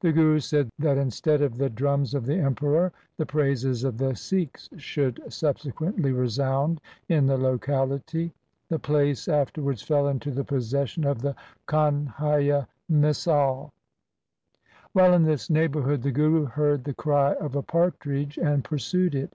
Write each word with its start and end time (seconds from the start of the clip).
The 0.00 0.10
Guru 0.12 0.40
said 0.40 0.68
that 0.80 0.98
instead 0.98 1.40
of 1.42 1.56
the 1.56 1.70
drums 1.70 2.12
of 2.12 2.26
the 2.26 2.34
Emperor, 2.34 2.90
the 3.18 3.24
praises 3.24 3.84
of 3.84 3.98
the 3.98 4.16
Sikhs 4.16 4.68
should 4.78 5.22
subse 5.28 5.72
quently 5.72 6.12
resound 6.12 6.80
in 7.08 7.26
the 7.26 7.36
locality. 7.38 8.32
The 8.68 8.80
place 8.80 9.28
after 9.28 9.62
wards 9.62 9.80
fell 9.82 10.08
into 10.08 10.32
the 10.32 10.42
possession 10.42 11.04
of 11.04 11.22
the 11.22 11.36
Kanhaiya 11.68 12.66
Misal. 12.90 13.70
1 13.70 13.70
While 14.92 15.14
in 15.14 15.22
this 15.22 15.48
neighbourhood 15.48 16.02
the 16.02 16.10
Guru 16.10 16.46
heard 16.46 16.82
the 16.82 16.92
cry 16.92 17.34
of 17.34 17.54
a 17.54 17.62
partridge 17.62 18.38
and 18.38 18.64
pursued 18.64 19.14
it. 19.14 19.32